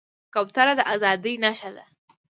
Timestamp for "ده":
1.75-1.85